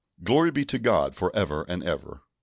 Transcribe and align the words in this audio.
Glory 0.23 0.49
be 0.49 0.65
to 0.65 0.79
God 0.79 1.13
for 1.13 1.31
ever 1.35 1.61
and 1.69 1.83
ever! 1.83 2.23